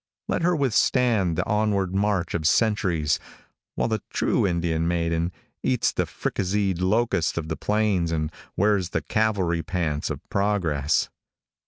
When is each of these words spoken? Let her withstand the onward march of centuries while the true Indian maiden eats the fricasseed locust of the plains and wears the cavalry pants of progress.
Let 0.27 0.41
her 0.41 0.55
withstand 0.55 1.37
the 1.37 1.45
onward 1.45 1.93
march 1.93 2.33
of 2.33 2.47
centuries 2.47 3.19
while 3.75 3.87
the 3.87 4.01
true 4.09 4.47
Indian 4.47 4.87
maiden 4.87 5.31
eats 5.61 5.91
the 5.91 6.07
fricasseed 6.07 6.81
locust 6.81 7.37
of 7.37 7.49
the 7.49 7.55
plains 7.55 8.11
and 8.11 8.31
wears 8.57 8.89
the 8.89 9.03
cavalry 9.03 9.61
pants 9.61 10.09
of 10.09 10.27
progress. 10.29 11.09